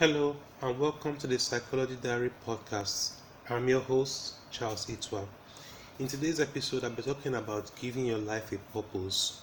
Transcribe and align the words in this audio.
Hello 0.00 0.34
and 0.60 0.76
welcome 0.80 1.16
to 1.18 1.28
the 1.28 1.38
Psychology 1.38 1.96
Diary 2.02 2.32
podcast. 2.44 3.12
I'm 3.48 3.68
your 3.68 3.78
host, 3.78 4.34
Charles 4.50 4.86
Itwa. 4.86 5.24
In 6.00 6.08
today's 6.08 6.40
episode, 6.40 6.82
I'll 6.82 6.90
be 6.90 7.02
talking 7.02 7.36
about 7.36 7.70
giving 7.76 8.04
your 8.04 8.18
life 8.18 8.50
a 8.50 8.58
purpose. 8.72 9.40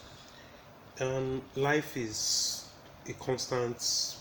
Um, 0.99 1.41
life 1.55 1.95
is 1.95 2.65
a 3.07 3.13
constant 3.13 4.17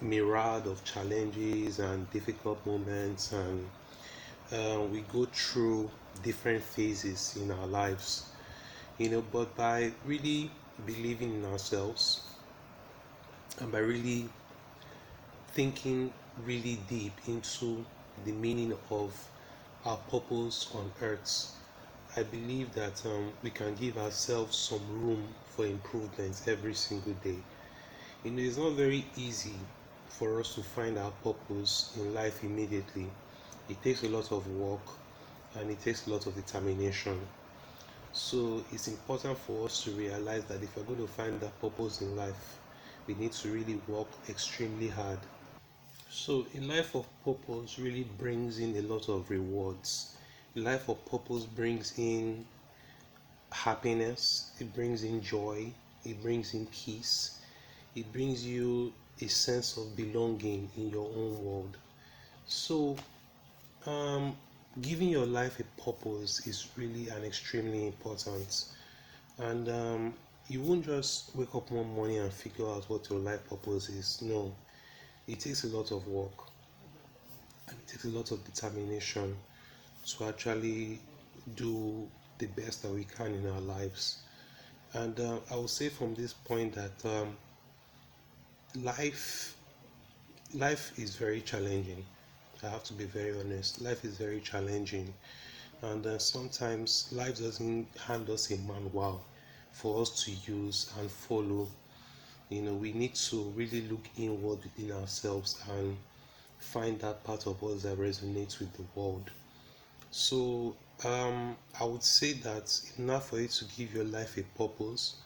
myriad 0.00 0.66
of 0.66 0.82
challenges 0.82 1.78
and 1.78 2.10
difficult 2.10 2.64
moments, 2.64 3.30
and 3.32 3.68
uh, 4.50 4.80
we 4.90 5.00
go 5.12 5.26
through 5.26 5.90
different 6.22 6.62
phases 6.62 7.36
in 7.38 7.50
our 7.50 7.66
lives. 7.66 8.30
You 8.96 9.10
know, 9.10 9.24
but 9.30 9.54
by 9.54 9.92
really 10.06 10.50
believing 10.86 11.34
in 11.34 11.44
ourselves 11.44 12.22
and 13.60 13.70
by 13.70 13.80
really 13.80 14.30
thinking 15.54 16.12
really 16.44 16.80
deep 16.88 17.12
into 17.28 17.84
the 18.24 18.32
meaning 18.32 18.76
of 18.90 19.28
our 19.84 19.96
purpose 20.10 20.68
on 20.74 20.90
earth, 21.00 21.52
I 22.16 22.24
believe 22.24 22.74
that 22.74 23.00
um, 23.06 23.30
we 23.40 23.50
can 23.50 23.76
give 23.76 23.96
ourselves 23.96 24.56
some 24.56 24.82
room 25.00 25.28
for 25.50 25.64
improvement 25.64 26.42
every 26.48 26.74
single 26.74 27.12
day. 27.22 27.36
You 28.24 28.32
know, 28.32 28.42
it's 28.42 28.56
not 28.56 28.72
very 28.72 29.04
easy 29.16 29.54
for 30.08 30.40
us 30.40 30.56
to 30.56 30.62
find 30.64 30.98
our 30.98 31.12
purpose 31.22 31.92
in 32.00 32.12
life 32.12 32.42
immediately. 32.42 33.06
It 33.68 33.80
takes 33.80 34.02
a 34.02 34.08
lot 34.08 34.32
of 34.32 34.48
work 34.56 34.80
and 35.54 35.70
it 35.70 35.80
takes 35.80 36.08
a 36.08 36.10
lot 36.10 36.26
of 36.26 36.34
determination. 36.34 37.20
So 38.12 38.64
it's 38.72 38.88
important 38.88 39.38
for 39.38 39.66
us 39.66 39.84
to 39.84 39.92
realize 39.92 40.42
that 40.46 40.64
if 40.64 40.76
we're 40.76 40.82
going 40.82 41.00
to 41.00 41.06
find 41.06 41.40
that 41.40 41.60
purpose 41.60 42.00
in 42.00 42.16
life, 42.16 42.58
we 43.06 43.14
need 43.14 43.32
to 43.32 43.48
really 43.50 43.80
work 43.86 44.08
extremely 44.28 44.88
hard 44.88 45.18
so, 46.14 46.46
a 46.56 46.60
life 46.60 46.94
of 46.94 47.06
purpose 47.24 47.76
really 47.76 48.04
brings 48.04 48.60
in 48.60 48.76
a 48.76 48.82
lot 48.82 49.08
of 49.08 49.28
rewards. 49.28 50.14
A 50.54 50.60
life 50.60 50.88
of 50.88 51.04
purpose 51.06 51.44
brings 51.44 51.92
in 51.98 52.46
happiness, 53.50 54.52
it 54.60 54.72
brings 54.72 55.02
in 55.02 55.20
joy, 55.20 55.72
it 56.04 56.22
brings 56.22 56.54
in 56.54 56.66
peace, 56.66 57.40
it 57.96 58.12
brings 58.12 58.46
you 58.46 58.92
a 59.20 59.26
sense 59.26 59.76
of 59.76 59.96
belonging 59.96 60.70
in 60.76 60.88
your 60.90 61.10
own 61.16 61.44
world. 61.44 61.76
So, 62.46 62.96
um, 63.84 64.36
giving 64.80 65.08
your 65.08 65.26
life 65.26 65.58
a 65.58 65.82
purpose 65.82 66.46
is 66.46 66.68
really 66.76 67.08
an 67.08 67.24
extremely 67.24 67.88
important. 67.88 68.66
And 69.38 69.68
um, 69.68 70.14
you 70.46 70.60
won't 70.60 70.86
just 70.86 71.34
wake 71.34 71.52
up 71.56 71.72
one 71.72 71.92
morning 71.92 72.18
and 72.18 72.32
figure 72.32 72.68
out 72.68 72.88
what 72.88 73.10
your 73.10 73.18
life 73.18 73.48
purpose 73.48 73.88
is. 73.88 74.22
No, 74.22 74.52
it 75.26 75.40
takes 75.40 75.64
a 75.64 75.68
lot 75.68 75.90
of 75.90 76.06
work 76.06 76.48
and 77.68 77.76
it 77.78 77.88
takes 77.88 78.04
a 78.04 78.08
lot 78.08 78.30
of 78.30 78.44
determination 78.44 79.36
to 80.06 80.24
actually 80.24 80.98
do 81.56 82.06
the 82.38 82.46
best 82.46 82.82
that 82.82 82.90
we 82.92 83.04
can 83.04 83.34
in 83.34 83.48
our 83.48 83.60
lives. 83.60 84.18
And 84.92 85.18
uh, 85.18 85.38
I 85.50 85.56
will 85.56 85.68
say 85.68 85.88
from 85.88 86.14
this 86.14 86.32
point 86.32 86.74
that 86.74 87.04
um, 87.04 87.36
life 88.82 89.56
life 90.52 90.92
is 90.98 91.16
very 91.16 91.40
challenging. 91.40 92.04
I 92.62 92.68
have 92.68 92.84
to 92.84 92.94
be 92.94 93.04
very 93.04 93.38
honest. 93.38 93.80
Life 93.80 94.04
is 94.04 94.16
very 94.16 94.40
challenging, 94.40 95.12
and 95.82 96.06
uh, 96.06 96.18
sometimes 96.18 97.08
life 97.12 97.38
doesn't 97.38 97.86
hand 97.98 98.30
us 98.30 98.50
a 98.50 98.56
manual 98.58 99.22
for 99.72 100.00
us 100.00 100.24
to 100.24 100.30
use 100.50 100.92
and 100.98 101.10
follow 101.10 101.68
you 102.48 102.62
know 102.62 102.74
we 102.74 102.92
need 102.92 103.14
to 103.14 103.42
really 103.56 103.82
look 103.82 104.04
inward 104.18 104.58
within 104.62 104.92
ourselves 104.92 105.60
and 105.70 105.96
find 106.58 107.00
that 107.00 107.22
part 107.24 107.46
of 107.46 107.62
us 107.64 107.82
that 107.82 107.98
resonates 107.98 108.58
with 108.58 108.72
the 108.74 108.84
world. 108.94 109.30
So 110.10 110.76
um, 111.04 111.56
i 111.80 111.84
would 111.84 112.04
say 112.04 112.34
that 112.34 112.80
enough 112.98 113.30
for 113.30 113.40
you 113.40 113.48
to 113.48 113.64
give 113.76 113.92
your 113.92 114.04
life 114.04 114.38
a 114.38 114.42
purpose 114.56 115.16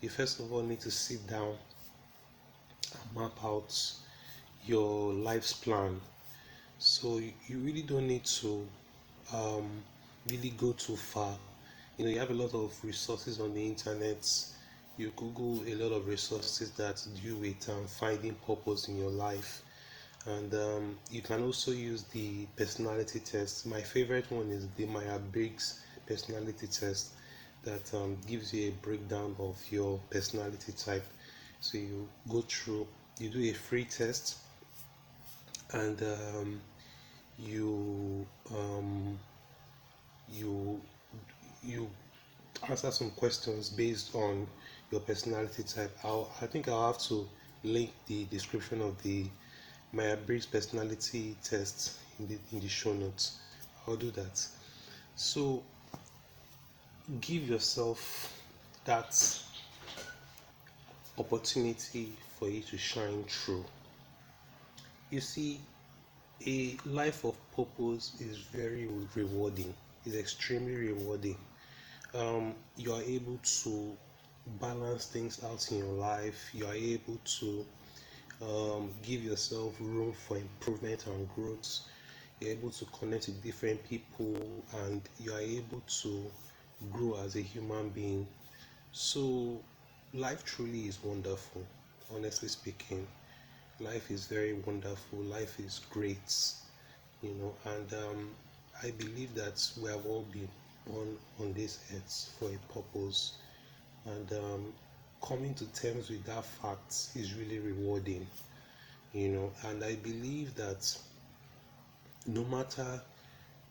you 0.00 0.08
first 0.08 0.40
of 0.40 0.50
all 0.52 0.62
need 0.62 0.80
to 0.80 0.90
sit 0.90 1.26
down 1.28 1.54
and 2.92 3.16
map 3.22 3.32
out 3.44 3.92
your 4.66 5.12
life's 5.12 5.52
plan. 5.52 6.00
So 6.78 7.18
you 7.18 7.58
really 7.58 7.82
don't 7.82 8.06
need 8.06 8.24
to 8.24 8.66
um, 9.34 9.68
really 10.28 10.50
go 10.50 10.72
too 10.72 10.96
far. 10.96 11.36
You 11.96 12.04
know 12.06 12.10
you 12.10 12.18
have 12.18 12.30
a 12.30 12.34
lot 12.34 12.54
of 12.54 12.74
resources 12.82 13.40
on 13.40 13.54
the 13.54 13.66
internet 13.66 14.26
you 15.00 15.12
google 15.16 15.62
a 15.66 15.74
lot 15.76 15.92
of 15.96 16.06
resources 16.06 16.70
that 16.72 17.02
deal 17.22 17.36
with 17.36 17.68
um, 17.70 17.86
finding 17.86 18.34
purpose 18.46 18.88
in 18.88 18.98
your 18.98 19.10
life. 19.10 19.62
And 20.26 20.52
um, 20.54 20.98
you 21.10 21.22
can 21.22 21.42
also 21.42 21.70
use 21.70 22.02
the 22.04 22.46
personality 22.56 23.20
test. 23.20 23.66
My 23.66 23.80
favorite 23.80 24.30
one 24.30 24.50
is 24.50 24.68
the 24.76 24.84
myers-briggs 24.84 25.80
personality 26.06 26.66
test 26.66 27.12
that 27.64 27.94
um, 27.94 28.18
gives 28.26 28.52
you 28.52 28.68
a 28.68 28.72
breakdown 28.84 29.34
of 29.38 29.56
your 29.70 29.98
personality 30.10 30.72
type. 30.72 31.06
So 31.60 31.78
you 31.78 32.06
go 32.28 32.42
through 32.42 32.86
you 33.18 33.28
do 33.28 33.42
a 33.42 33.52
free 33.52 33.84
test 33.84 34.38
and 35.72 36.02
um, 36.02 36.60
you 37.38 38.26
um, 38.50 39.18
you 40.32 40.80
you 41.62 41.90
answer 42.68 42.90
some 42.90 43.10
questions 43.10 43.68
based 43.68 44.14
on 44.14 44.46
your 44.90 45.00
personality 45.00 45.62
type. 45.62 45.96
I'll, 46.04 46.30
I 46.40 46.46
think 46.46 46.68
I'll 46.68 46.92
have 46.92 47.02
to 47.04 47.28
link 47.62 47.92
the 48.06 48.24
description 48.24 48.80
of 48.80 49.00
the 49.02 49.26
Myers-Briggs 49.92 50.46
personality 50.46 51.36
test 51.42 51.98
in 52.18 52.28
the 52.28 52.38
in 52.52 52.60
the 52.60 52.68
show 52.68 52.92
notes. 52.92 53.38
I'll 53.86 53.96
do 53.96 54.10
that. 54.12 54.46
So 55.16 55.62
give 57.20 57.48
yourself 57.48 58.40
that 58.84 59.40
opportunity 61.18 62.12
for 62.38 62.48
you 62.48 62.62
to 62.62 62.78
shine 62.78 63.24
through. 63.24 63.64
You 65.10 65.20
see, 65.20 65.60
a 66.46 66.76
life 66.86 67.24
of 67.24 67.36
purpose 67.54 68.12
is 68.20 68.38
very 68.38 68.88
rewarding. 69.14 69.74
It's 70.06 70.16
extremely 70.16 70.74
rewarding. 70.74 71.36
Um, 72.14 72.54
you 72.76 72.92
are 72.94 73.02
able 73.02 73.38
to 73.62 73.96
balance 74.58 75.06
things 75.06 75.42
out 75.44 75.70
in 75.70 75.78
your 75.78 75.92
life, 75.92 76.50
you 76.52 76.66
are 76.66 76.74
able 76.74 77.18
to 77.24 77.66
um, 78.42 78.90
give 79.02 79.22
yourself 79.22 79.74
room 79.80 80.12
for 80.12 80.36
improvement 80.36 81.06
and 81.06 81.28
growth. 81.34 81.80
You're 82.40 82.52
able 82.52 82.70
to 82.70 82.84
connect 82.86 83.26
with 83.26 83.42
different 83.42 83.86
people 83.88 84.36
and 84.84 85.02
you 85.18 85.32
are 85.32 85.40
able 85.40 85.82
to 86.02 86.24
grow 86.90 87.16
as 87.24 87.36
a 87.36 87.42
human 87.42 87.90
being. 87.90 88.26
So, 88.92 89.60
life 90.14 90.44
truly 90.44 90.88
is 90.88 90.98
wonderful, 91.04 91.62
honestly 92.14 92.48
speaking. 92.48 93.06
Life 93.78 94.10
is 94.10 94.26
very 94.26 94.54
wonderful, 94.54 95.20
life 95.20 95.58
is 95.60 95.80
great, 95.90 96.52
you 97.22 97.30
know, 97.34 97.54
and 97.64 97.92
um, 97.94 98.30
I 98.82 98.90
believe 98.90 99.34
that 99.34 99.62
we 99.80 99.90
have 99.90 100.04
all 100.06 100.26
been 100.32 100.48
born 100.86 101.16
on 101.38 101.52
this 101.54 101.78
earth 101.94 102.34
for 102.38 102.50
a 102.50 102.72
purpose 102.72 103.34
and 104.16 104.32
um, 104.32 104.72
coming 105.22 105.54
to 105.54 105.64
terms 105.72 106.10
with 106.10 106.24
that 106.24 106.44
fact 106.44 107.08
is 107.14 107.34
really 107.34 107.58
rewarding 107.58 108.26
you 109.12 109.28
know. 109.28 109.50
And 109.64 109.82
i 109.84 109.94
believe 109.96 110.54
that 110.56 110.96
no 112.26 112.44
matter 112.44 113.00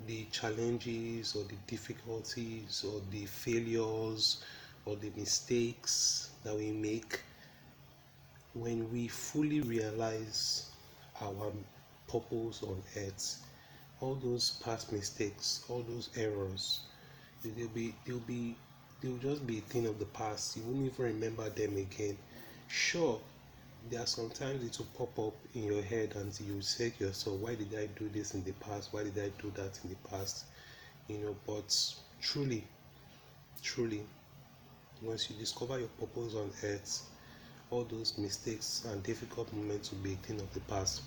the 0.08 0.26
challenges 0.32 1.36
or 1.36 1.44
the 1.44 1.58
difficulties 1.68 2.86
or 2.88 3.02
the 3.12 3.26
failures 3.26 4.44
or 4.86 4.96
the 4.96 5.12
mistakes 5.16 6.30
that 6.44 6.56
we 6.56 6.72
make 6.72 7.20
when 8.54 8.92
we 8.92 9.08
fully 9.08 9.62
realize 9.62 10.70
our 11.22 11.52
purpose 12.08 12.64
on 12.64 12.82
earth 12.98 13.42
all 14.02 14.16
those 14.16 14.52
past 14.64 14.92
mistakes 14.92 15.64
all 15.70 15.84
those 15.88 16.10
errors 16.16 16.82
they'll 17.44 17.68
be 17.68 17.94
they'll 18.06 18.20
be 18.20 18.56
they'll 19.02 19.18
just 19.18 19.46
be 19.48 19.60
a 19.60 19.62
thing 19.62 19.86
of 19.86 20.00
the 20.00 20.06
past. 20.06 20.58
You 20.58 20.64
won't 20.64 20.86
even 20.86 21.06
remember 21.06 21.50
them 21.50 21.78
again. 21.78 22.18
Sure, 22.68 23.20
there 23.90 24.02
are 24.02 24.06
sometimes 24.06 24.64
it 24.64 24.78
will 24.78 24.88
pop 24.98 25.28
up 25.28 25.34
in 25.56 25.64
your 25.64 25.82
head 25.82 26.14
and 26.16 26.38
you 26.42 26.62
say 26.62 26.90
to 26.92 27.06
yourself, 27.06 27.38
Why 27.38 27.56
did 27.56 27.74
I 27.78 27.88
do 27.98 28.10
this 28.10 28.34
in 28.34 28.44
the 28.44 28.52
past? 28.54 28.90
Why 28.92 29.04
did 29.04 29.18
I 29.18 29.30
do 29.42 29.52
that 29.56 29.80
in 29.84 29.90
the 29.90 30.10
past? 30.10 30.46
You 31.08 31.18
know, 31.18 31.36
but 31.48 31.76
truly, 32.22 32.64
truly, 33.64 34.04
once 35.02 35.30
you 35.30 35.36
discover 35.38 35.80
your 35.80 35.88
purpose 36.00 36.36
on 36.36 36.52
earth, 36.64 37.04
all 37.72 37.84
those 37.84 38.18
mistakes 38.18 38.86
and 38.90 39.02
difficult 39.04 39.52
moments 39.54 39.92
will 39.92 40.00
be 40.00 40.14
a 40.14 40.18
thing 40.18 40.40
of 40.40 40.54
the 40.54 40.60
past. 40.62 41.02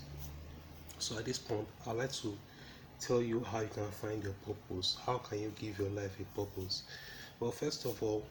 So 0.98 1.18
at 1.18 1.24
this 1.24 1.38
point, 1.38 1.66
I'd 1.86 1.96
like 1.96 2.12
to 2.12 2.36
tell 3.00 3.20
you 3.20 3.44
how 3.44 3.60
you 3.60 3.68
can 3.68 3.90
find 3.90 4.22
your 4.22 4.34
purpose. 4.46 4.96
How 5.04 5.18
can 5.18 5.40
you 5.40 5.52
give 5.60 5.78
your 5.78 5.90
life 5.90 6.16
a 6.20 6.40
purpose? 6.40 6.84
Well, 7.42 7.50
first 7.50 7.86
of 7.86 8.00
all, 8.04 8.22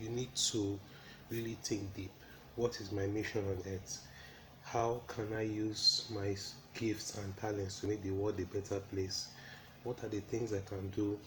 you 0.00 0.08
need 0.08 0.34
to 0.34 0.80
really 1.28 1.58
think 1.62 1.94
deep. 1.94 2.10
What 2.56 2.80
is 2.80 2.90
my 2.92 3.06
mission 3.06 3.44
on 3.44 3.58
earth? 3.70 4.00
how 4.62 5.02
can 5.06 5.34
I 5.34 5.42
use 5.42 6.06
my 6.08 6.34
gifts 6.72 7.18
and 7.18 7.36
talents 7.36 7.80
to 7.80 7.88
make 7.88 8.02
the 8.02 8.10
world 8.10 8.40
a 8.40 8.46
better 8.46 8.80
place? 8.80 9.28
What 9.84 10.02
are 10.02 10.08
the 10.08 10.20
things 10.20 10.54
I 10.54 10.60
can 10.60 10.88
do 10.96 11.18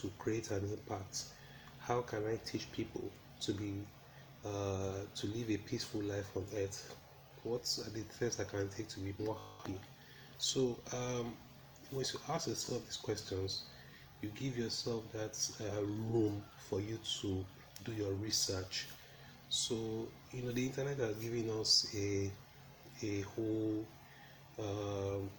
to 0.00 0.10
create 0.18 0.50
an 0.52 0.70
impact? 0.70 1.24
How 1.80 2.00
can 2.00 2.26
I 2.26 2.36
teach 2.46 2.72
people 2.72 3.12
to 3.42 3.52
be 3.52 3.74
uh, 4.46 5.04
to 5.16 5.26
live 5.26 5.50
a 5.50 5.58
peaceful 5.58 6.00
life 6.00 6.34
on 6.34 6.46
earth? 6.56 6.94
What 7.42 7.60
are 7.84 7.90
the 7.90 8.04
steps 8.10 8.40
I 8.40 8.44
can 8.44 8.70
take 8.70 8.88
to 8.88 9.00
be 9.00 9.12
more 9.22 9.36
happy? 9.58 9.78
So, 10.38 10.78
um, 10.94 11.34
when 11.90 12.06
you 12.10 12.20
ask 12.30 12.48
yourself 12.48 12.86
these 12.86 12.96
questions, 12.96 13.64
you 14.22 14.30
give 14.34 14.58
yourself 14.58 15.02
that 15.12 15.36
uh, 15.60 15.82
room 15.82 16.42
for 16.68 16.80
you 16.80 16.98
to 17.20 17.44
do 17.84 17.92
your 17.92 18.12
research. 18.14 18.86
So, 19.48 19.74
you 20.32 20.42
know, 20.42 20.52
the 20.52 20.66
internet 20.66 20.98
has 20.98 21.16
given 21.16 21.50
us 21.50 21.86
a 21.96 22.30
a 23.02 23.22
whole 23.22 23.86
um, 24.58 25.30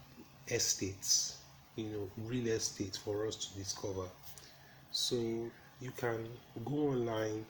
estate, 0.47 1.33
you 1.75 1.85
know, 1.85 2.09
real 2.25 2.47
estate 2.47 2.97
for 3.03 3.27
us 3.27 3.35
to 3.35 3.57
discover. 3.57 4.07
So 4.91 5.15
you 5.79 5.91
can 5.95 6.27
go 6.65 6.89
online, 6.89 7.45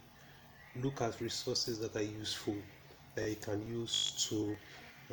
look 0.82 1.02
at 1.02 1.20
resources 1.22 1.80
that 1.80 1.96
are 1.96 2.04
useful 2.04 2.56
that 3.16 3.30
you 3.30 3.36
can 3.38 3.66
use 3.70 4.28
to 4.30 4.56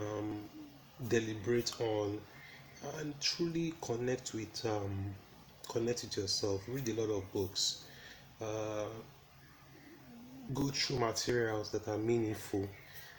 um, 0.00 0.40
deliberate 1.08 1.80
on 1.80 2.20
and 2.98 3.18
truly 3.20 3.74
connect 3.80 4.34
with 4.34 4.64
um, 4.66 5.14
connect 5.68 6.02
with 6.04 6.16
yourself. 6.16 6.62
Read 6.68 6.88
a 6.88 6.94
lot 6.94 7.10
of 7.10 7.32
books. 7.32 7.84
Uh, 8.40 8.86
go 10.54 10.68
through 10.68 10.98
materials 10.98 11.70
that 11.70 11.86
are 11.88 11.98
meaningful 11.98 12.68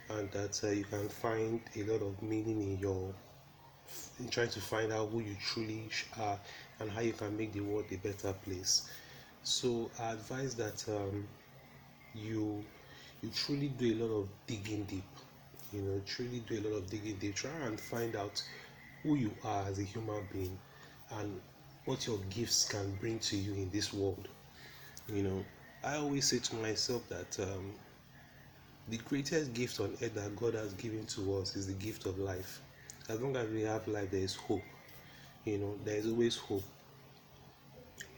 and 0.10 0.32
that 0.32 0.60
uh, 0.64 0.70
you 0.70 0.84
can 0.84 1.08
find 1.08 1.62
a 1.76 1.84
lot 1.84 2.02
of 2.02 2.22
meaning 2.24 2.62
in 2.62 2.80
your 2.80 3.14
in 4.20 4.28
trying 4.30 4.50
to 4.50 4.60
find 4.60 4.92
out 4.92 5.10
who 5.10 5.20
you 5.20 5.36
truly 5.40 5.90
are 6.20 6.40
and 6.80 6.92
how 6.92 7.02
you 7.02 7.14
can 7.14 7.36
make 7.38 7.52
the 7.54 7.60
world 7.60 7.86
a 7.92 7.98
better 7.98 8.34
place 8.34 8.90
so 9.44 9.90
i 10.00 10.12
advise 10.12 10.56
that 10.56 10.84
um, 10.90 11.28
you 12.16 12.64
you 13.22 13.30
truly 13.30 13.68
do 13.78 13.94
a 13.94 13.98
lot 14.04 14.14
of 14.22 14.28
digging 14.48 14.84
deep 14.86 15.04
you 15.72 15.82
know 15.82 16.02
truly 16.06 16.42
do 16.48 16.60
a 16.60 16.64
lot 16.68 16.78
of 16.78 16.90
digging 16.90 17.16
deep 17.18 17.36
try 17.36 17.52
and 17.64 17.80
find 17.80 18.16
out 18.16 18.42
who 19.04 19.16
you 19.16 19.32
are 19.44 19.68
as 19.68 19.80
a 19.80 19.84
human 19.84 20.28
being 20.34 20.58
and 21.20 21.40
what 21.90 22.06
your 22.06 22.20
gifts 22.30 22.70
can 22.70 22.96
bring 23.02 23.18
to 23.20 23.36
you 23.36 23.54
in 23.54 23.70
this 23.72 23.92
world 23.94 24.28
you 25.08 25.24
know 25.24 25.44
i 25.84 25.96
always 25.96 26.30
say 26.30 26.40
to 26.40 26.56
myself 26.58 27.02
that 27.10 27.40
um, 27.40 27.74
the 28.90 28.98
greatest 28.98 29.54
gift 29.54 29.80
on 29.80 29.96
earth 30.02 30.16
that 30.16 30.36
God 30.36 30.56
has 30.56 30.74
given 30.74 31.06
to 31.08 31.38
us 31.38 31.56
is 31.56 31.68
the 31.68 31.74
gift 31.74 32.08
of 32.08 32.18
life. 32.18 32.60
As 33.08 33.22
long 33.22 33.36
as 33.36 33.48
we 33.50 33.62
have 33.62 33.88
life, 33.88 34.10
there 34.10 34.22
is 34.22 34.36
hope. 34.36 34.64
You 35.46 35.60
know, 35.60 35.78
there 35.86 35.96
is 35.96 36.08
always 36.08 36.38
hope. 36.38 36.64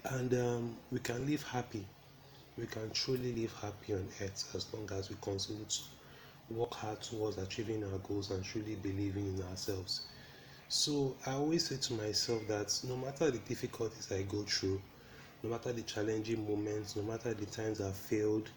And 0.06 0.34
um, 0.34 0.78
we 0.92 1.00
can 1.00 1.28
live 1.28 1.44
happy. 1.44 1.86
We 2.58 2.68
can 2.68 2.90
truly 2.92 3.34
live 3.34 3.54
happy 3.62 3.94
on 3.94 4.08
earth 4.22 4.50
as 4.56 4.74
long 4.74 4.90
as 4.98 5.10
we 5.10 5.18
continue 5.22 5.66
to 5.66 6.54
work 6.54 6.74
hard 6.74 7.02
towards 7.02 7.38
achieving 7.38 7.84
our 7.84 8.00
goals 8.00 8.32
and 8.32 8.44
truly 8.44 8.76
believing 8.76 9.28
in 9.28 9.44
ourselves. 9.50 10.08
So 10.74 11.18
I 11.26 11.34
always 11.34 11.66
say 11.68 11.76
to 11.76 11.94
myself 11.96 12.48
that 12.48 12.80
no 12.88 12.96
matter 12.96 13.30
the 13.30 13.40
difficulties 13.40 14.10
I 14.10 14.22
go 14.22 14.44
through, 14.44 14.82
no 15.44 15.50
matter 15.50 15.74
the 15.74 15.82
challenging 15.82 16.48
moments, 16.50 16.96
no 16.96 17.04
matter 17.04 17.34
the 17.34 17.46
times 17.46 17.82
I've 17.82 17.98
failed, 17.98 18.48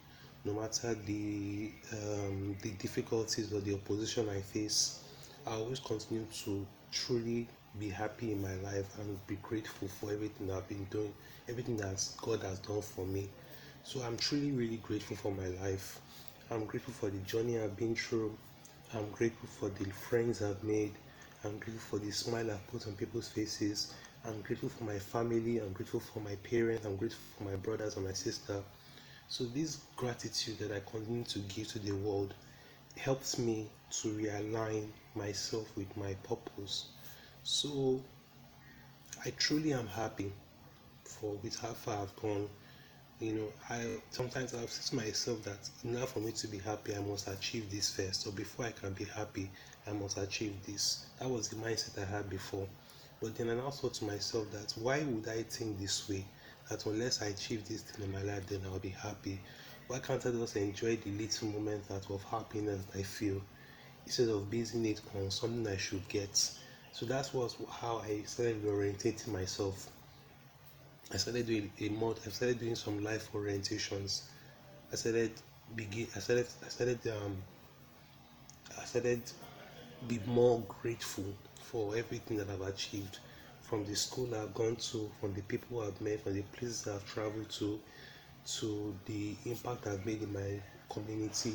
no 0.44 0.52
matter 0.52 0.94
the 0.94 1.72
um, 1.92 2.56
the 2.62 2.70
difficulties 2.78 3.52
or 3.52 3.58
the 3.62 3.74
opposition 3.74 4.28
I 4.28 4.42
face, 4.42 5.02
I 5.44 5.54
always 5.54 5.80
continue 5.80 6.24
to 6.44 6.64
truly 6.92 7.48
be 7.80 7.88
happy 7.88 8.30
in 8.30 8.40
my 8.40 8.54
life 8.70 8.96
and 9.00 9.26
be 9.26 9.34
grateful 9.42 9.88
for 9.88 10.12
everything 10.12 10.52
I've 10.52 10.68
been 10.68 10.84
doing, 10.92 11.12
everything 11.48 11.76
that 11.78 12.00
God 12.22 12.44
has 12.44 12.60
done 12.60 12.80
for 12.80 13.04
me. 13.04 13.28
So 13.82 14.00
I'm 14.02 14.16
truly, 14.16 14.52
really 14.52 14.76
grateful 14.76 15.16
for 15.16 15.32
my 15.32 15.48
life. 15.66 16.00
I'm 16.52 16.64
grateful 16.64 16.94
for 16.94 17.10
the 17.10 17.18
journey 17.26 17.58
I've 17.58 17.76
been 17.76 17.96
through. 17.96 18.38
I'm 18.94 19.10
grateful 19.10 19.48
for 19.48 19.68
the 19.68 19.90
friends 19.90 20.42
I've 20.42 20.62
made. 20.62 20.92
I'm 21.44 21.58
grateful 21.58 21.98
for 21.98 22.04
the 22.04 22.10
smile 22.10 22.50
I've 22.50 22.66
put 22.68 22.86
on 22.86 22.94
people's 22.94 23.28
faces. 23.28 23.92
I'm 24.24 24.40
grateful 24.40 24.70
for 24.70 24.84
my 24.84 24.98
family. 24.98 25.58
I'm 25.58 25.72
grateful 25.74 26.00
for 26.00 26.20
my 26.20 26.36
parents. 26.36 26.86
I'm 26.86 26.96
grateful 26.96 27.20
for 27.36 27.44
my 27.44 27.56
brothers 27.56 27.96
and 27.96 28.06
my 28.06 28.14
sister. 28.14 28.62
So, 29.28 29.44
this 29.44 29.80
gratitude 29.96 30.58
that 30.60 30.72
I 30.72 30.80
continue 30.90 31.24
to 31.24 31.38
give 31.40 31.68
to 31.68 31.78
the 31.78 31.92
world 31.92 32.32
helps 32.96 33.38
me 33.38 33.68
to 34.00 34.08
realign 34.08 34.88
myself 35.14 35.68
with 35.76 35.94
my 35.98 36.14
purpose. 36.22 36.86
So, 37.42 38.02
I 39.26 39.30
truly 39.30 39.74
am 39.74 39.86
happy 39.86 40.32
for 41.04 41.38
with 41.42 41.58
how 41.60 41.74
far 41.74 42.02
I've 42.02 42.16
gone. 42.16 42.48
You 43.20 43.32
know, 43.32 43.52
I 43.70 43.98
sometimes 44.10 44.54
I've 44.54 44.70
said 44.70 44.86
to 44.90 45.04
myself 45.04 45.42
that 45.44 45.70
now 45.84 46.04
for 46.06 46.20
me 46.20 46.32
to 46.32 46.48
be 46.48 46.58
happy, 46.58 46.94
I 46.94 47.00
must 47.00 47.28
achieve 47.28 47.70
this 47.70 47.94
first. 47.94 48.22
So 48.22 48.30
before 48.32 48.66
I 48.66 48.72
can 48.72 48.92
be 48.92 49.04
happy, 49.04 49.50
I 49.86 49.92
must 49.92 50.18
achieve 50.18 50.54
this. 50.66 51.06
That 51.18 51.30
was 51.30 51.48
the 51.48 51.56
mindset 51.56 52.02
I 52.02 52.04
had 52.04 52.28
before. 52.28 52.66
But 53.22 53.36
then 53.36 53.50
I 53.50 53.54
now 53.54 53.70
thought 53.70 53.94
to 53.94 54.04
myself 54.04 54.50
that 54.52 54.72
why 54.72 55.02
would 55.02 55.28
I 55.28 55.44
think 55.44 55.78
this 55.78 56.08
way? 56.08 56.24
that 56.68 56.86
unless 56.86 57.22
I 57.22 57.26
achieve 57.26 57.66
this 57.68 57.82
thing 57.82 58.04
in 58.04 58.12
my 58.12 58.22
life, 58.22 58.46
then 58.46 58.62
I'll 58.64 58.78
be 58.78 58.90
happy. 58.90 59.40
Why 59.86 59.98
can't 59.98 60.24
I 60.24 60.30
just 60.30 60.56
enjoy 60.56 60.96
the 60.96 61.10
little 61.10 61.48
moments 61.48 61.88
that 61.88 62.08
of 62.10 62.22
happiness 62.24 62.80
I 62.94 63.02
feel 63.02 63.40
instead 64.06 64.28
of 64.28 64.50
basing 64.50 64.86
it 64.86 65.00
on 65.14 65.30
something 65.30 65.66
I 65.66 65.76
should 65.76 66.06
get? 66.08 66.36
So 66.92 67.06
that 67.06 67.30
was 67.34 67.56
how 67.70 67.98
I 67.98 68.22
started 68.24 68.64
orientating 68.64 69.28
myself. 69.28 69.90
I 71.14 71.16
started 71.16 71.46
doing 71.46 71.70
a 71.80 71.88
mod. 71.90 72.18
I 72.26 72.30
started 72.30 72.58
doing 72.58 72.74
some 72.74 73.02
life 73.02 73.30
orientations. 73.32 74.22
I 74.92 74.96
started 74.96 75.30
begin. 75.76 76.08
I 76.16 76.18
started. 76.18 76.46
I 76.64 76.68
started. 76.68 76.98
Um. 77.06 77.36
I 78.80 78.84
started 78.84 79.22
be 80.08 80.20
more 80.26 80.62
grateful 80.82 81.24
for 81.60 81.96
everything 81.96 82.36
that 82.38 82.50
I've 82.50 82.60
achieved 82.60 83.18
from 83.62 83.84
the 83.86 83.94
school 83.96 84.34
I've 84.34 84.52
gone 84.54 84.76
to, 84.76 85.10
from 85.20 85.32
the 85.34 85.42
people 85.42 85.80
I've 85.80 86.00
met, 86.00 86.22
from 86.22 86.34
the 86.34 86.42
places 86.42 86.86
I've 86.86 87.06
traveled 87.06 87.48
to, 87.50 87.80
to 88.58 88.94
the 89.06 89.34
impact 89.46 89.86
I've 89.86 90.04
made 90.04 90.22
in 90.22 90.32
my 90.32 90.60
community. 90.90 91.54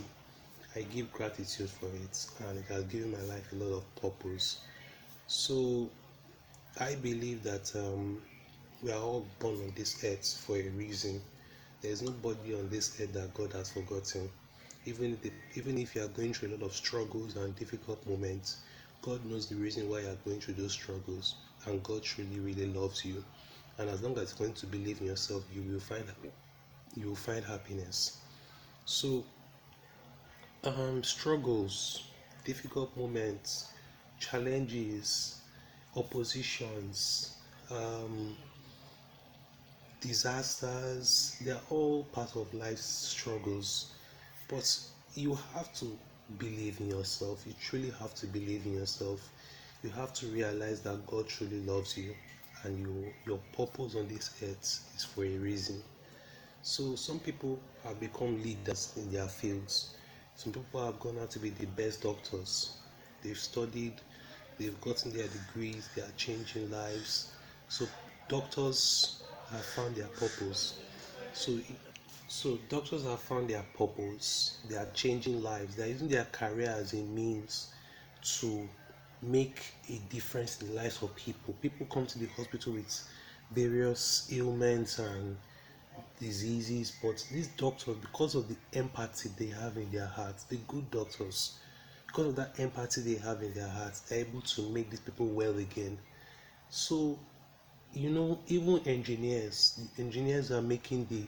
I 0.76 0.82
give 0.82 1.12
gratitude 1.12 1.70
for 1.70 1.88
it, 1.88 2.28
and 2.48 2.60
it 2.60 2.66
has 2.70 2.84
given 2.86 3.12
my 3.12 3.22
life 3.22 3.52
a 3.52 3.56
lot 3.56 3.78
of 3.78 3.96
purpose. 4.02 4.60
So, 5.28 5.90
I 6.80 6.96
believe 6.96 7.44
that 7.44 7.72
um, 7.76 8.22
we 8.82 8.92
are 8.92 9.02
all 9.02 9.26
born 9.40 9.56
on 9.56 9.74
this 9.76 10.04
earth 10.04 10.42
for 10.46 10.56
a 10.58 10.70
reason. 10.70 11.22
There 11.82 11.92
is 11.92 12.02
nobody 12.02 12.56
on 12.56 12.70
this 12.70 13.00
earth 13.02 13.14
that 13.14 13.34
God 13.34 13.52
has 13.54 13.70
forgotten. 13.70 14.30
Even 14.86 15.18
if, 15.24 15.32
even 15.58 15.78
if 15.78 15.96
you 15.96 16.04
are 16.04 16.08
going 16.08 16.34
through 16.34 16.50
a 16.50 16.54
lot 16.56 16.64
of 16.64 16.74
struggles 16.74 17.36
and 17.36 17.56
difficult 17.58 18.06
moments, 18.08 18.58
God 19.02 19.24
knows 19.26 19.48
the 19.48 19.56
reason 19.56 19.90
why 19.90 20.02
you 20.02 20.08
are 20.08 20.18
going 20.26 20.40
through 20.40 20.56
those 20.56 20.72
struggles 20.72 21.36
and 21.66 21.84
God 21.84 22.04
truly 22.04 22.40
really 22.40 22.68
loves 22.68 23.04
you. 23.04 23.24
And 23.78 23.90
as 23.90 24.02
long 24.02 24.18
as 24.18 24.36
you're 24.38 24.48
going 24.48 24.58
to 24.58 24.66
believe 24.66 25.02
in 25.02 25.08
yourself, 25.08 25.44
you 25.54 25.62
will 25.62 25.80
find 25.80 26.04
you 26.96 27.08
will 27.08 27.16
find 27.16 27.44
happiness. 27.44 28.18
So 28.86 29.26
um 30.64 31.04
struggles, 31.04 32.04
difficult 32.46 32.96
moments, 32.98 33.70
challenges, 34.20 35.42
oppositions, 35.96 37.36
um, 37.72 38.36
disasters, 40.02 41.38
they're 41.42 41.60
all 41.70 42.04
part 42.06 42.36
of 42.36 42.54
life's 42.54 42.86
struggles. 42.86 43.94
But 44.48 44.80
you 45.16 45.38
have 45.54 45.74
to 45.76 45.98
believe 46.38 46.80
in 46.80 46.90
yourself. 46.90 47.44
You 47.46 47.54
truly 47.62 47.92
have 48.00 48.14
to 48.16 48.28
believe 48.28 48.66
in 48.66 48.74
yourself 48.74 49.30
you 49.84 49.90
have 49.92 50.14
to 50.14 50.28
realize 50.28 50.82
that 50.82 51.06
God 51.08 51.28
truly 51.28 51.62
loves 51.62 51.98
you 51.98 52.14
and 52.64 52.78
you, 52.80 53.14
your 53.26 53.40
purpose 53.56 53.96
on 53.96 54.08
this 54.10 54.32
earth 54.44 54.92
is 54.96 55.06
for 55.06 55.24
a 55.24 55.38
reason. 55.38 55.82
So, 56.62 56.96
some 56.96 57.20
people 57.20 57.58
have 57.86 58.00
become 58.00 58.44
leaders 58.44 58.94
in 58.98 59.10
their 59.12 59.30
fields. 59.30 59.96
Some 60.36 60.52
people 60.52 60.86
have 60.86 61.00
gone 61.00 61.18
out 61.20 61.32
to 61.32 61.40
be 61.40 61.52
the 61.52 61.68
best 61.68 62.02
doctors. 62.04 62.74
They've 63.24 63.38
studied, 63.38 63.94
they've 64.58 64.80
gotten 64.82 65.14
their 65.14 65.28
degrees, 65.28 65.88
they 65.96 66.02
are 66.02 66.12
changing 66.18 66.70
lives. 66.70 67.32
So, 67.70 67.86
doctors 68.28 69.19
have 69.52 69.66
found 69.66 69.96
their 69.96 70.08
purpose. 70.08 70.80
So, 71.34 71.60
so 72.28 72.58
doctors 72.70 73.04
have 73.04 73.20
found 73.20 73.50
their 73.50 73.66
purpose. 73.78 74.58
They 74.70 74.76
are 74.76 74.88
changing 74.94 75.42
lives. 75.42 75.76
They 75.76 75.84
are 75.84 75.88
using 75.88 76.08
their 76.08 76.26
career 76.26 76.76
as 76.78 76.94
a 76.94 77.04
means 77.04 77.72
to 78.40 78.68
make 79.22 79.62
a 79.90 79.98
difference 80.12 80.62
in 80.62 80.70
the 80.70 80.74
lives 80.74 81.02
of 81.02 81.16
people. 81.16 81.54
People 81.62 81.86
come 81.88 82.06
to 82.06 82.20
the 82.20 82.28
hospital 82.28 82.74
with 82.74 83.08
various 83.52 84.30
ailments 84.32 85.00
and 85.00 85.38
diseases, 86.20 86.94
but 87.02 87.26
these 87.32 87.48
doctors, 87.50 87.96
because 87.98 88.36
of 88.36 88.48
the 88.48 88.56
empathy 88.78 89.30
they 89.38 89.48
have 89.48 89.78
in 89.78 89.92
their 89.92 90.06
hearts, 90.06 90.44
the 90.44 90.58
good 90.68 90.90
doctors 90.92 91.60
because 92.10 92.28
of 92.28 92.36
that 92.38 92.60
empathy 92.60 93.02
they 93.02 93.22
have 93.22 93.44
in 93.44 93.54
their 93.54 93.68
hearts, 93.68 94.00
they're 94.02 94.20
able 94.20 94.42
to 94.42 94.68
make 94.70 94.90
these 94.90 95.00
people 95.00 95.28
well 95.28 95.56
again. 95.58 95.98
So, 96.70 97.20
you 97.94 98.10
know, 98.10 98.40
even 98.48 98.80
engineers, 98.86 99.80
engineers 99.98 100.52
are 100.52 100.62
making 100.62 101.08
the 101.08 101.24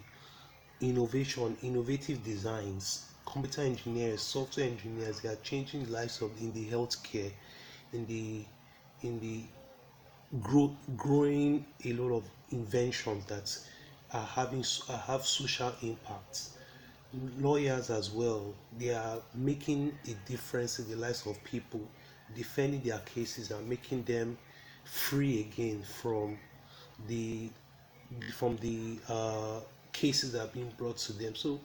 innovation, 0.85 1.57
innovative 1.61 2.23
designs. 2.23 3.05
Computer 3.25 3.61
engineers, 3.61 4.21
software 4.21 4.67
engineers, 4.67 5.21
they 5.21 5.29
are 5.29 5.37
changing 5.37 5.85
the 5.85 5.91
lives 5.91 6.21
of 6.21 6.31
in 6.39 6.51
the 6.53 6.65
healthcare, 6.65 7.31
in 7.93 8.05
the 8.07 8.45
in 9.03 9.19
the 9.19 9.43
grow, 10.41 10.75
growing 10.95 11.65
a 11.85 11.93
lot 11.93 12.15
of 12.15 12.23
inventions 12.51 13.25
that 13.25 13.57
are 14.13 14.25
having 14.25 14.63
are 14.89 14.97
have 14.97 15.25
social 15.25 15.73
impact 15.81 16.49
lawyers 17.39 17.89
as 17.89 18.11
well 18.11 18.53
they 18.77 18.93
are 18.93 19.17
making 19.35 19.91
a 20.05 20.29
difference 20.29 20.79
in 20.79 20.89
the 20.89 20.95
lives 20.95 21.25
of 21.25 21.41
people 21.43 21.81
defending 22.35 22.81
their 22.81 22.99
cases 22.99 23.51
and 23.51 23.67
making 23.67 24.03
them 24.03 24.37
free 24.85 25.41
again 25.41 25.81
from 26.01 26.37
the 27.07 27.49
from 28.33 28.57
the 28.57 28.97
uh, 29.07 29.59
cases 29.93 30.33
that 30.33 30.41
are 30.43 30.47
being 30.47 30.71
brought 30.77 30.97
to 30.97 31.13
them 31.13 31.35
so 31.35 31.59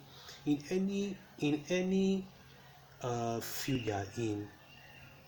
in 0.46 0.62
any 0.70 1.16
in 1.40 1.62
any 1.68 2.24
uh, 3.02 3.40
field 3.40 3.80
you 3.82 3.92
are 3.92 4.06
in 4.16 4.48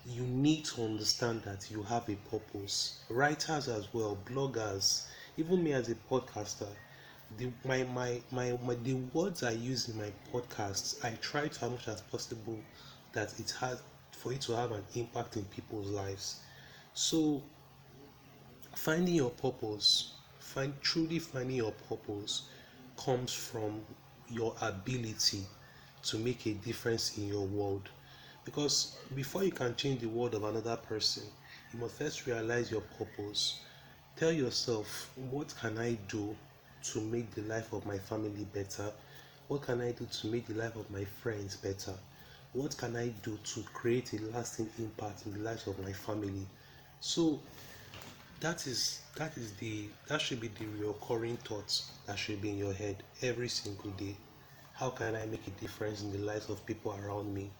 you 0.07 0.23
need 0.23 0.65
to 0.65 0.83
understand 0.83 1.43
that 1.43 1.71
you 1.71 1.83
have 1.83 2.09
a 2.09 2.15
purpose 2.31 3.01
writers 3.11 3.69
as 3.69 3.93
well 3.93 4.17
bloggers 4.31 5.07
even 5.37 5.63
me 5.63 5.73
as 5.73 5.89
a 5.89 5.95
podcaster 6.11 6.69
the 7.37 7.51
my, 7.65 7.85
my 7.85 8.21
my 8.31 8.59
my 8.65 8.75
the 8.77 8.95
words 9.13 9.43
I 9.43 9.51
use 9.51 9.89
in 9.89 9.99
my 9.99 10.13
podcasts, 10.33 11.05
I 11.05 11.11
try 11.21 11.49
to 11.49 11.65
as 11.65 11.71
much 11.71 11.89
as 11.89 12.01
possible 12.01 12.59
that 13.13 13.39
it 13.39 13.55
has 13.61 13.83
for 14.13 14.33
it 14.33 14.41
to 14.43 14.57
have 14.57 14.73
an 14.73 14.85
impact 14.95 15.37
in 15.37 15.45
people's 15.45 15.89
lives. 15.89 16.41
So 16.95 17.43
finding 18.79 19.17
your 19.17 19.31
purpose, 19.31 20.13
find 20.39 20.73
truly 20.81 21.19
finding 21.19 21.57
your 21.57 21.73
purpose 21.89 22.43
comes 22.97 23.33
from 23.33 23.81
your 24.31 24.55
ability 24.63 25.43
to 26.05 26.17
make 26.17 26.47
a 26.47 26.53
difference 26.53 27.19
in 27.19 27.27
your 27.27 27.45
world. 27.45 27.89
Because 28.45 28.97
before 29.17 29.43
you 29.43 29.51
can 29.51 29.75
change 29.75 30.01
the 30.01 30.09
world 30.09 30.35
of 30.35 30.45
another 30.45 30.77
person, 30.77 31.25
you 31.73 31.81
must 31.81 31.97
first 31.97 32.25
realize 32.27 32.71
your 32.71 32.83
purpose. 32.97 33.61
Tell 34.17 34.31
yourself, 34.31 35.11
what 35.29 35.53
can 35.61 35.77
I 35.77 35.99
do 36.09 36.37
to 36.93 37.01
make 37.01 37.33
the 37.33 37.43
life 37.43 37.73
of 37.73 37.85
my 37.85 37.99
family 37.99 38.47
better? 38.55 38.93
What 39.49 39.63
can 39.63 39.81
I 39.81 39.91
do 39.91 40.07
to 40.07 40.27
make 40.29 40.47
the 40.47 40.55
life 40.55 40.77
of 40.77 40.89
my 40.89 41.05
friends 41.05 41.57
better? 41.57 41.95
What 42.53 42.77
can 42.77 42.95
I 42.95 43.09
do 43.25 43.39
to 43.43 43.63
create 43.75 44.13
a 44.13 44.23
lasting 44.33 44.71
impact 44.79 45.27
in 45.27 45.33
the 45.33 45.41
lives 45.41 45.67
of 45.67 45.79
my 45.81 45.93
family? 45.93 46.47
So 47.01 47.41
that 48.41 48.67
is 48.67 49.01
that 49.17 49.37
is 49.37 49.53
the 49.55 49.89
that 50.07 50.21
should 50.21 50.41
be 50.41 50.49
the 50.49 50.67
recurring 50.87 51.37
thoughts 51.39 51.91
that 52.07 52.19
should 52.19 52.41
be 52.41 52.51
in 52.51 52.59
your 52.59 52.73
head 52.73 53.03
every 53.23 53.49
single 53.49 53.91
day. 53.93 54.17
How 54.75 54.91
can 54.91 55.17
I 55.17 55.27
make 55.27 55.47
a 55.47 55.61
difference 55.61 56.03
in 56.03 56.13
the 56.13 56.19
lives 56.19 56.49
of 56.49 56.65
people 56.65 56.95
around 56.95 57.35
me? 57.35 57.51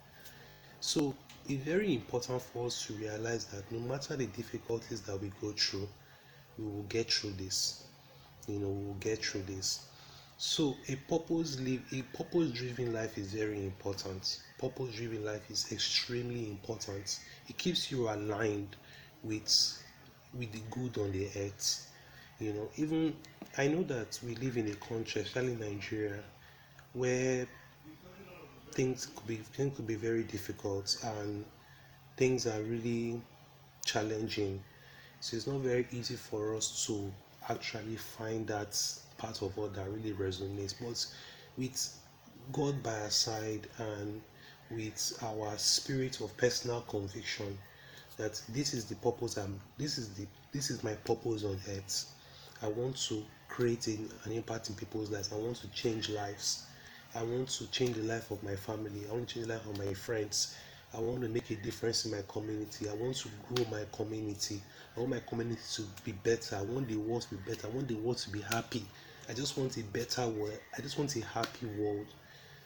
So 0.81 1.15
it's 1.49 1.65
very 1.65 1.93
important 1.95 2.43
for 2.43 2.67
us 2.67 2.87
to 2.87 2.93
realize 2.95 3.47
that 3.47 3.71
no 3.73 3.81
matter 3.81 4.15
the 4.17 4.27
difficulties 4.27 5.01
that 5.03 5.21
we 5.21 5.33
go 5.41 5.53
through, 5.53 5.89
we 6.59 6.65
will 6.65 6.85
get 6.85 7.13
through 7.13 7.33
this 7.33 7.85
you 8.49 8.59
know 8.59 8.69
we'll 8.69 8.95
get 8.95 9.25
through 9.25 9.43
this 9.43 9.87
so 10.39 10.77
a 10.89 10.97
purpose 11.09 11.61
live 11.61 11.83
a 11.93 12.03
purpose 12.17 12.51
driven 12.53 12.93
life 12.93 13.19
is 13.19 13.33
very 13.33 13.63
important 13.65 14.41
purpose 14.59 14.95
driven 14.97 15.25
life 15.25 15.51
is 15.51 15.71
extremely 15.71 16.49
important 16.49 17.21
it 17.49 17.59
keeps 17.59 17.91
you 17.93 18.09
aligned 18.09 18.77
with 19.23 19.49
with 20.35 20.51
the 20.53 20.61
good 20.71 20.99
on 20.99 21.13
the 21.13 21.27
earth 21.37 21.91
you 22.39 22.53
know 22.53 22.69
even 22.77 23.15
i 23.57 23.67
know 23.67 23.83
that 23.83 24.19
we 24.25 24.35
live 24.37 24.57
in 24.57 24.69
a 24.69 24.75
country 24.77 25.23
especially 25.23 25.57
nigeria 25.57 26.21
where 26.93 27.47
things 28.73 29.07
could 29.07 29.27
be 29.27 29.37
things 29.37 29.77
could 29.77 29.87
be 29.87 29.95
very 29.95 30.23
difficult 30.25 30.97
and 31.05 31.45
things 32.17 32.47
are 32.47 32.61
really 32.63 33.21
challenging 33.85 34.63
so 35.21 35.37
it's 35.37 35.47
not 35.47 35.61
very 35.61 35.87
easy 35.91 36.15
for 36.15 36.55
us 36.55 36.87
to 36.87 37.13
actually 37.49 37.97
find 37.97 38.47
that 38.47 38.81
part 39.17 39.43
of 39.43 39.57
what 39.57 39.75
that 39.75 39.91
really 39.91 40.13
resonates. 40.13 40.75
But 40.81 41.05
with 41.57 41.95
God 42.53 42.83
by 42.83 43.01
our 43.01 43.11
side 43.11 43.67
and 43.79 44.21
with 44.71 45.19
our 45.23 45.57
spirit 45.59 46.21
of 46.21 46.37
personal 46.37 46.83
conviction 46.83 47.59
that 48.19 48.41
this 48.49 48.75
is 48.75 48.85
the 48.85 48.97
purpose 48.97 49.37
I'm 49.37 49.59
this 49.79 49.97
is 49.97 50.11
the 50.11 50.27
this 50.53 50.71
is 50.71 50.85
my 50.85 50.95
purpose 50.95 51.45
on 51.45 51.59
earth. 51.69 52.07
I 52.63 52.67
want 52.69 52.97
to 53.09 53.23
create 53.49 53.87
an 53.87 54.11
impact 54.31 54.69
in 54.69 54.75
people's 54.75 55.11
lives. 55.11 55.33
I 55.33 55.37
want 55.37 55.57
to 55.59 55.69
change 55.69 56.11
lives. 56.11 56.67
I 57.15 57.23
want 57.23 57.49
to 57.51 57.71
change 57.71 57.97
the 57.97 58.03
life 58.03 58.31
of 58.31 58.43
my 58.43 58.57
family. 58.57 59.03
I 59.09 59.13
want 59.13 59.29
to 59.29 59.35
change 59.35 59.47
the 59.47 59.55
life 59.55 59.67
of 59.67 59.79
my 59.79 59.95
friends. 59.95 60.57
I 60.95 61.01
want 61.01 61.21
to 61.23 61.29
make 61.29 61.51
a 61.51 61.57
difference 61.57 62.05
in 62.05 62.13
my 62.13 62.23
community. 62.29 62.89
I 62.89 62.95
want 62.95 63.17
to 63.17 63.29
grow 63.53 63.65
my 63.71 63.85
community. 63.93 64.61
I 64.97 65.01
want 65.01 65.13
my 65.13 65.21
community 65.21 65.61
to 65.75 65.83
be 66.05 66.13
better. 66.13 66.57
I 66.57 66.63
want 66.63 66.89
the 66.89 66.97
world 66.97 67.23
to 67.23 67.35
be 67.37 67.51
better. 67.51 67.69
I 67.69 67.71
want 67.71 67.89
the 67.89 67.95
world 67.97 68.19
to 68.19 68.31
be 68.31 68.41
happy. 68.41 68.85
I 69.29 69.35
just 69.35 69.57
want 69.59 69.77
a 69.77 69.83
better 69.83 70.27
world. 70.29 70.59
I 70.77 70.81
just 70.81 70.99
want 70.99 71.15
a 71.17 71.25
happy 71.25 71.67
world. 71.79 72.07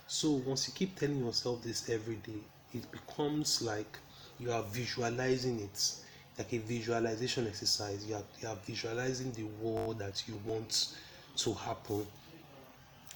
So 0.07 0.31
once 0.47 0.69
you 0.69 0.75
keep 0.75 0.99
telling 0.99 1.25
yourself 1.25 1.63
this 1.63 1.91
every 1.91 2.17
day, 2.17 2.41
it 2.73 2.91
becomes 2.93 3.61
like 3.61 3.99
you 4.43 4.53
are 4.53 4.63
visualizing 4.63 5.61
it, 5.61 5.95
like 6.39 6.53
a 6.53 6.59
visualization 6.59 7.47
exercise. 7.47 8.05
You 8.07 8.17
are, 8.17 8.25
you 8.41 8.49
are 8.49 8.57
visualizing 8.65 9.33
the 9.33 9.45
world 9.65 9.99
that 10.01 10.23
you 10.27 10.41
want 10.45 10.95
to 11.37 11.53
happen. 11.55 12.07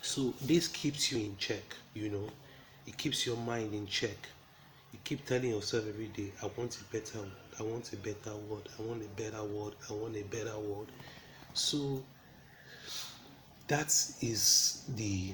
So 0.02 0.32
this 0.42 0.68
keeps 0.68 1.10
you 1.10 1.18
in 1.18 1.36
check, 1.36 1.74
you 1.94 2.08
know. 2.10 2.28
It 2.86 2.96
keeps 2.96 3.26
your 3.26 3.36
mind 3.36 3.74
in 3.74 3.86
check 3.86 4.16
you 4.96 4.98
keep 5.04 5.26
telling 5.26 5.50
yourself 5.50 5.84
every 5.88 6.06
day, 6.06 6.32
I 6.42 6.46
want 6.56 6.78
a 6.80 6.84
better 6.84 7.18
world, 7.18 7.32
I 7.58 7.62
want 7.62 7.92
a 7.92 7.96
better 7.96 8.36
world, 8.48 8.68
I 8.78 8.82
want 8.82 9.02
a 9.02 9.08
better 9.20 9.44
world, 9.44 9.74
I 9.90 9.92
want 9.92 10.16
a 10.16 10.22
better 10.22 10.58
world. 10.58 10.88
So 11.52 12.02
that 13.68 13.88
is 14.22 14.84
the 14.96 15.32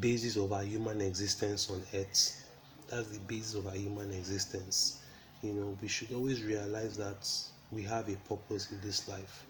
basis 0.00 0.36
of 0.36 0.52
our 0.52 0.62
human 0.62 1.00
existence 1.00 1.70
on 1.70 1.82
earth. 1.94 2.42
That's 2.88 3.08
the 3.08 3.18
basis 3.20 3.54
of 3.54 3.66
our 3.66 3.74
human 3.74 4.12
existence. 4.12 5.02
You 5.42 5.52
know, 5.54 5.78
we 5.80 5.88
should 5.88 6.12
always 6.12 6.42
realize 6.42 6.96
that 6.98 7.28
we 7.70 7.82
have 7.82 8.08
a 8.08 8.16
purpose 8.28 8.70
in 8.70 8.80
this 8.80 9.08
life. 9.08 9.46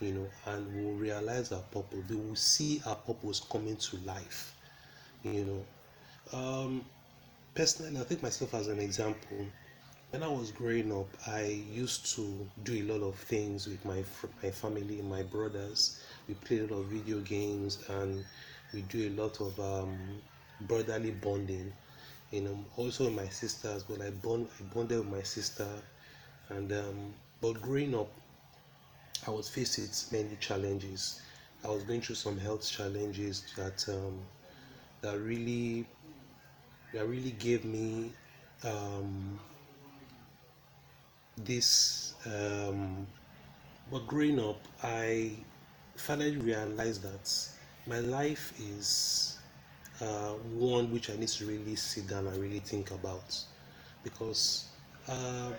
You 0.00 0.12
know, 0.14 0.26
and 0.46 0.74
we'll 0.74 0.94
realize 0.96 1.52
our 1.52 1.62
purpose. 1.62 2.00
We 2.08 2.16
will 2.16 2.36
see 2.36 2.82
our 2.86 2.96
purpose 2.96 3.40
coming 3.40 3.76
to 3.76 3.96
life. 3.98 4.54
You 5.24 5.44
know, 6.32 6.38
um, 6.38 6.84
personally, 7.54 8.00
I 8.00 8.04
take 8.04 8.22
myself 8.22 8.54
as 8.54 8.68
an 8.68 8.80
example. 8.80 9.46
When 10.10 10.22
I 10.22 10.28
was 10.28 10.50
growing 10.52 10.92
up, 10.92 11.08
I 11.26 11.44
used 11.72 12.06
to 12.16 12.48
do 12.64 12.74
a 12.74 12.84
lot 12.92 13.06
of 13.06 13.16
things 13.16 13.66
with 13.66 13.84
my 13.84 14.04
my 14.42 14.50
family, 14.50 15.02
my 15.02 15.22
brothers. 15.22 16.00
We 16.28 16.34
play 16.34 16.60
a 16.60 16.66
lot 16.66 16.80
of 16.80 16.86
video 16.86 17.20
games 17.20 17.78
and 17.88 18.24
we 18.72 18.82
do 18.82 19.08
a 19.08 19.14
lot 19.22 19.40
of 19.40 19.58
um, 19.60 19.98
brotherly 20.62 21.10
bonding. 21.12 21.72
You 22.34 22.40
know, 22.42 22.58
also 22.76 23.08
my 23.10 23.28
sister 23.28 23.68
as 23.68 23.88
well. 23.88 24.02
I 24.02 24.10
bond, 24.10 24.48
I 24.60 24.64
bonded 24.74 24.98
with 24.98 25.08
my 25.08 25.22
sister, 25.22 25.68
and 26.50 26.72
um, 26.72 27.14
but 27.40 27.62
growing 27.62 27.94
up, 27.94 28.10
I 29.26 29.30
was 29.30 29.48
faced 29.48 29.78
with 29.78 30.12
many 30.12 30.36
challenges. 30.36 31.20
I 31.64 31.68
was 31.68 31.82
going 31.82 32.00
through 32.00 32.14
some 32.14 32.38
health 32.38 32.70
challenges 32.70 33.44
that 33.56 33.86
um, 33.88 34.20
that 35.02 35.18
really 35.20 35.86
that 36.92 37.06
really 37.06 37.32
gave 37.32 37.64
me 37.64 38.10
um, 38.64 39.38
this. 41.36 42.14
Um, 42.26 43.06
but 43.90 44.06
growing 44.06 44.40
up, 44.40 44.60
I 44.82 45.32
finally 45.96 46.36
realized 46.36 47.02
that 47.02 47.30
my 47.86 48.00
life 48.00 48.54
is 48.60 49.33
uh, 50.00 50.34
one 50.54 50.92
which 50.92 51.10
I 51.10 51.16
need 51.16 51.28
to 51.28 51.46
really 51.46 51.76
sit 51.76 52.08
down 52.08 52.26
and 52.26 52.36
really 52.38 52.60
think 52.60 52.90
about, 52.90 53.36
because 54.02 54.68
uh, 55.08 55.50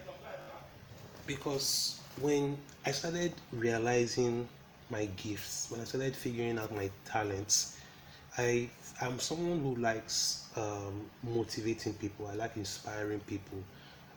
because 1.26 2.00
when 2.22 2.58
I 2.86 2.92
started 2.92 3.34
realizing 3.52 4.48
my 4.90 5.06
gifts, 5.18 5.68
when 5.70 5.82
I 5.82 5.84
started 5.84 6.16
figuring 6.16 6.60
out 6.60 6.74
my 6.76 6.90
talents, 7.06 7.78
I 8.38 8.70
am 9.02 9.20
someone 9.20 9.60
who 9.62 9.76
likes 9.82 10.48
um, 10.56 11.10
motivating 11.24 11.94
people. 11.94 12.28
I 12.28 12.36
like 12.36 12.56
inspiring 12.58 13.20
people. 13.22 13.58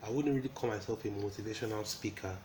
I 0.05 0.09
wouldn't 0.09 0.35
really 0.35 0.49
call 0.49 0.69
myself 0.69 1.03
a 1.05 1.09
motivational 1.09 1.85
speaker, 1.85 2.35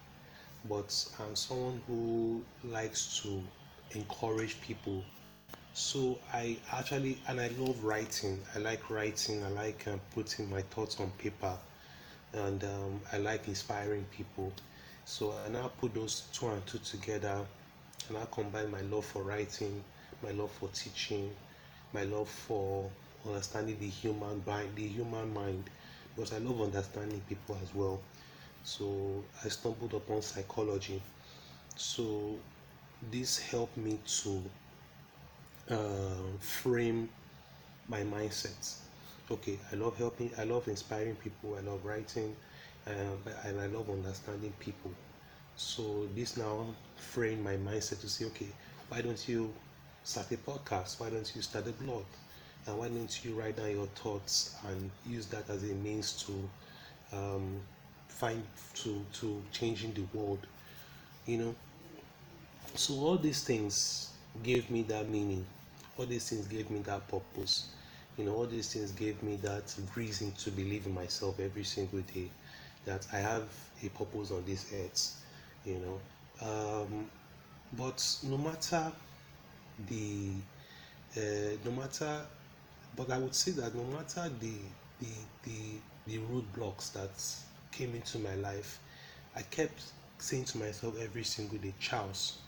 but 0.69 1.07
I'm 1.21 1.37
someone 1.37 1.81
who 1.87 2.43
likes 2.65 3.21
to 3.23 3.43
encourage 3.93 4.61
people. 4.61 5.05
So 5.75 6.19
I 6.33 6.57
actually 6.73 7.19
and 7.29 7.41
I 7.41 7.49
love 7.59 7.83
writing. 7.85 8.41
I 8.55 8.59
like 8.61 8.91
writing. 8.91 9.43
I 9.45 9.49
like 9.49 9.87
uh, 9.89 9.97
putting 10.15 10.49
my 10.49 10.63
thoughts 10.63 11.01
on 11.01 11.11
paper. 11.19 11.59
and 12.35 12.63
um, 12.65 13.01
I 13.13 13.19
like 13.19 13.47
inspiring 13.49 14.05
people. 14.11 14.53
So 15.05 15.35
I 15.45 15.49
now 15.51 15.71
put 15.81 15.95
those 15.95 16.23
two 16.33 16.49
and 16.49 16.65
two 16.67 16.79
together, 16.79 17.41
and 18.09 18.19
I 18.19 18.25
combine 18.31 18.71
my 18.71 18.81
love 18.83 19.05
for 19.05 19.23
writing, 19.23 19.83
my 20.23 20.31
love 20.33 20.51
for 20.53 20.69
teaching, 20.71 21.31
my 21.93 22.05
love 22.05 22.29
for 22.29 22.91
understanding 23.27 23.77
the 23.81 23.89
human 23.89 24.43
mind, 24.47 24.71
the 24.77 24.87
human 24.87 25.33
mind, 25.35 25.65
because 26.15 26.33
I 26.33 26.39
love 26.39 26.61
understanding 26.61 27.21
people 27.29 27.59
as 27.63 27.75
well. 27.75 28.01
So 28.65 29.25
I 29.45 29.49
stumbled 29.49 29.95
upon 29.95 30.23
psychology. 30.23 31.03
So 31.77 32.37
this 33.13 33.39
helped 33.39 33.77
me 33.77 33.99
to 34.23 34.43
uh, 35.71 36.39
frame 36.41 37.09
my 37.89 38.03
mindset. 38.03 38.77
Okay, 39.31 39.59
I 39.73 39.77
love 39.77 39.97
helping, 39.97 40.31
I 40.39 40.45
love 40.45 40.69
inspiring 40.69 41.17
people, 41.17 41.57
I 41.57 41.61
love 41.63 41.85
writing, 41.85 42.37
uh, 42.87 42.91
and 43.45 43.61
I 43.61 43.67
love 43.67 43.89
understanding 43.89 44.53
people. 44.61 44.91
So 45.57 46.09
this 46.15 46.37
now 46.37 46.67
frame 46.97 47.43
my 47.43 47.57
mindset 47.57 48.01
to 48.01 48.09
say, 48.09 48.27
okay, 48.27 48.49
why 48.89 49.01
don't 49.01 49.29
you 49.29 49.53
start 50.03 50.31
a 50.33 50.37
podcast? 50.37 51.01
Why 51.01 51.11
don't 51.11 51.31
you 51.35 51.43
start 51.43 51.67
a 51.67 51.73
blog? 51.73 52.05
And 52.67 52.79
why 52.79 52.89
don't 52.89 53.25
you 53.25 53.35
write 53.35 53.57
down 53.57 53.71
your 53.71 53.87
thoughts 53.89 54.57
and 54.69 54.91
use 55.07 55.27
that 55.27 55.49
as 55.51 55.63
a 55.63 55.75
means 55.75 56.25
to 56.25 57.17
um, 57.17 57.61
find 58.09 58.43
to 58.75 59.05
to 59.15 59.43
changing 59.53 59.93
the 59.95 60.05
world? 60.19 60.47
You 61.27 61.39
know. 61.39 61.55
So 62.75 62.95
all 62.95 63.17
these 63.17 63.45
things 63.45 64.14
gave 64.43 64.71
me 64.71 64.83
that 64.83 65.09
meaning. 65.09 65.45
All 65.99 66.07
these 66.07 66.29
things 66.29 66.47
gave 66.47 66.71
me 66.71 66.81
that 66.81 67.07
purpose. 67.09 67.69
You 68.17 68.25
know, 68.25 68.35
all 68.35 68.47
these 68.47 68.73
things 68.73 68.93
gave 68.93 69.23
me 69.23 69.37
that 69.37 69.75
reason 69.97 70.33
to 70.33 70.51
believe 70.51 70.87
in 70.87 70.95
myself 70.95 71.41
every 71.41 71.65
single 71.65 72.01
day. 72.01 72.31
That 72.85 73.07
I 73.13 73.19
have 73.19 73.45
a 73.83 73.89
purpose 73.91 74.31
on 74.31 74.45
this 74.47 74.73
earth. 74.75 75.25
You 75.65 75.79
know. 75.81 76.01
Um, 76.47 77.11
but 77.77 78.17
no 78.25 78.37
matter 78.39 78.93
the 79.89 80.31
uh, 81.17 81.21
no 81.65 81.71
matter 81.73 82.23
but 82.97 83.11
I 83.11 83.19
would 83.19 83.35
say 83.35 83.53
that 83.53 83.75
no 83.75 83.85
matter 83.85 84.31
the 84.41 84.55
the 85.01 85.09
the, 85.45 85.81
the 86.07 86.19
roadblocks 86.31 86.93
that 86.93 87.11
came 87.73 87.95
into 87.95 88.19
my 88.19 88.35
life, 88.37 88.79
I 89.37 89.43
kept 89.43 89.83
saying 90.19 90.45
to 90.47 90.59
myself 90.59 90.95
every 91.01 91.25
single 91.25 91.59
day, 91.59 91.75
Charles, 91.81 92.39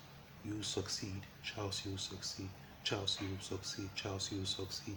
you 0.49 0.63
succeed. 0.63 1.21
Charles, 1.43 1.83
you 1.87 1.97
succeed. 1.97 2.49
Charles, 2.85 3.19
you 3.21 3.29
succeed. 3.41 3.89
Charles, 3.95 4.31
you 4.33 4.45
succeed. 4.45 4.97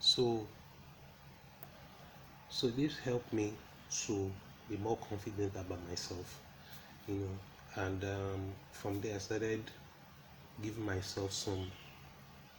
So, 0.00 0.46
so 2.48 2.68
this 2.68 2.98
helped 2.98 3.32
me 3.32 3.52
to 4.06 4.30
be 4.68 4.76
more 4.76 4.96
confident 5.08 5.52
about 5.56 5.78
myself, 5.88 6.40
you 7.08 7.14
know. 7.14 7.82
And 7.82 8.04
um, 8.04 8.40
from 8.72 9.00
there, 9.00 9.14
I 9.14 9.18
started 9.18 9.62
giving 10.62 10.84
myself 10.84 11.32
some 11.32 11.66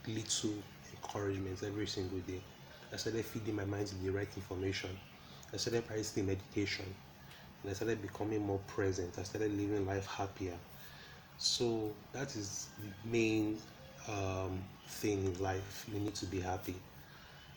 little 0.06 0.54
encouragements 0.92 1.62
every 1.62 1.86
single 1.86 2.18
day. 2.20 2.40
I 2.92 2.96
started 2.96 3.24
feeding 3.24 3.56
my 3.56 3.64
mind 3.64 3.90
the 4.02 4.10
right 4.10 4.28
information. 4.36 4.90
I 5.52 5.56
started 5.56 5.86
practicing 5.86 6.26
meditation. 6.26 6.86
And 7.62 7.70
I 7.70 7.74
started 7.74 8.02
becoming 8.02 8.44
more 8.46 8.60
present. 8.66 9.18
I 9.18 9.22
started 9.22 9.52
living 9.56 9.86
life 9.86 10.06
happier. 10.06 10.54
So 11.38 11.92
that 12.12 12.34
is 12.36 12.68
the 12.80 13.08
main 13.08 13.58
um, 14.08 14.62
thing 14.88 15.24
in 15.26 15.38
life. 15.42 15.86
You 15.92 16.00
need 16.00 16.14
to 16.16 16.26
be 16.26 16.40
happy. 16.40 16.76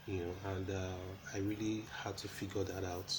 You 0.08 0.20
know, 0.20 0.34
and 0.56 0.70
uh, 0.70 0.90
I 1.34 1.40
really 1.40 1.84
had 2.04 2.18
to 2.18 2.28
figure 2.28 2.64
that 2.64 2.84
out. 2.86 3.16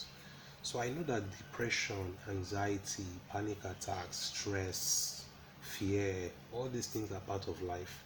So 0.62 0.80
I 0.80 0.90
know 0.90 1.02
that 1.04 1.24
depression, 1.38 2.16
anxiety, 2.28 3.06
panic 3.30 3.58
attacks, 3.64 4.16
stress, 4.34 5.24
fear, 5.60 6.30
all 6.52 6.68
these 6.68 6.86
things 6.86 7.12
are 7.12 7.20
part 7.20 7.48
of 7.48 7.62
life. 7.62 8.04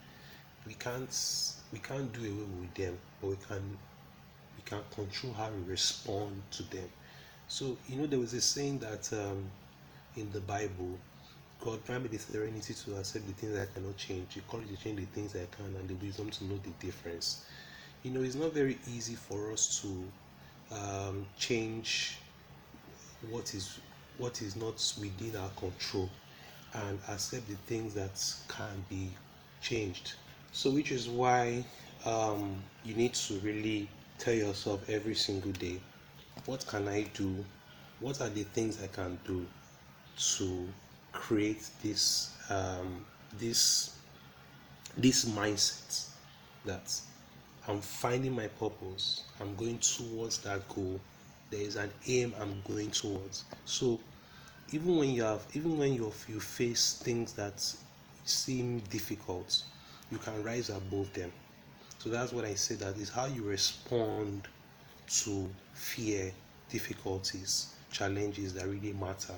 We 0.67 0.75
can't 0.75 1.11
we 1.73 1.79
can't 1.79 2.13
do 2.13 2.21
away 2.21 2.61
with 2.61 2.75
them, 2.75 2.99
but 3.21 3.29
we 3.31 3.37
can 3.49 3.79
we 4.57 4.63
can 4.65 4.81
control 4.95 5.33
how 5.35 5.51
we 5.51 5.63
respond 5.71 6.43
to 6.53 6.63
them. 6.65 6.89
So 7.49 7.77
you 7.89 7.97
know 7.97 8.07
there 8.07 8.19
was 8.19 8.35
a 8.35 8.41
saying 8.41 8.79
that 8.81 9.13
um, 9.13 9.51
in 10.17 10.31
the 10.33 10.41
Bible, 10.41 10.99
God 11.65 11.85
grant 11.87 12.03
me 12.05 12.09
the 12.11 12.19
serenity 12.19 12.75
to 12.75 12.97
accept 12.97 13.27
the 13.27 13.33
things 13.33 13.59
I 13.59 13.67
cannot 13.73 13.97
change, 13.97 14.35
the 14.35 14.41
courage 14.43 14.69
to 14.69 14.77
change 14.77 14.99
the 14.99 15.07
things 15.07 15.35
I 15.37 15.47
can, 15.57 15.75
and 15.77 15.89
the 15.89 15.95
wisdom 15.95 16.31
to 16.31 16.45
know 16.45 16.59
the 16.63 16.71
difference. 16.85 17.45
You 18.03 18.11
know 18.11 18.23
it's 18.23 18.35
not 18.35 18.53
very 18.53 18.79
easy 18.89 19.15
for 19.15 19.53
us 19.53 19.81
to 19.83 20.75
um, 20.75 21.27
change 21.39 22.19
what 23.31 23.55
is 23.55 23.79
what 24.19 24.43
is 24.43 24.57
not 24.57 24.75
within 25.01 25.37
our 25.41 25.51
control 25.51 26.11
and 26.75 26.99
accept 27.09 27.49
the 27.49 27.57
things 27.67 27.95
that 27.95 28.21
can 28.49 28.85
be 28.89 29.11
changed 29.61 30.15
so, 30.55 30.71
which 30.71 30.93
is 30.93 31.09
why 31.09 31.65
um, 32.05 32.63
you 32.85 32.95
need 32.95 33.15
to 33.15 33.35
really 33.41 33.89
tell 34.19 34.35
yourself 34.35 34.89
every 34.89 35.15
single 35.15 35.51
day, 35.53 35.81
what 36.45 36.67
can 36.67 36.89
I 36.89 37.05
do? 37.15 37.35
What 38.01 38.21
are 38.21 38.29
the 38.29 38.43
things 38.43 38.79
I 38.83 38.87
can 38.89 39.19
do 39.27 39.47
to 40.37 40.69
create 41.13 41.69
this 41.83 42.35
um, 42.51 43.05
this 43.39 43.97
this 44.97 45.25
mindset 45.25 46.09
that 46.65 47.01
I'm 47.69 47.81
finding 47.81 48.35
my 48.35 48.49
purpose. 48.49 49.25
I'm 49.41 49.55
going 49.57 49.79
towards 49.79 50.39
that 50.39 50.69
goal. 50.69 51.01
There 51.51 51.61
is 51.61 51.77
an 51.77 51.91
aim 52.09 52.35
I'm 52.41 52.63
going 52.67 52.91
towards. 52.91 53.45
So 53.65 54.01
even 54.73 54.97
when 54.97 55.11
you 55.11 55.23
have 55.23 55.47
even 55.55 55.79
when 55.79 55.93
you 55.95 56.13
you 56.29 56.41
face 56.41 57.01
things 57.03 57.33
that 57.35 57.63
seem 58.25 58.81
difficult, 58.91 59.63
you 60.11 60.19
can 60.19 60.43
rise 60.43 60.71
above 60.71 61.13
them. 61.13 61.33
So 61.99 62.11
that's 62.11 62.33
what 62.33 62.45
I 62.45 62.55
say 62.55 62.75
that 62.77 62.97
is 62.97 63.11
how 63.11 63.27
you 63.27 63.45
respond 63.45 64.49
to 65.09 65.49
fear, 65.75 66.33
difficulties, 66.69 67.75
challenges 67.93 68.55
that 68.55 68.67
really 68.67 68.93
matter. 68.93 69.35